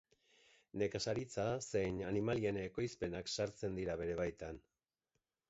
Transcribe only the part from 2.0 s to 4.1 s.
animalien ekoizpenak sartzen dira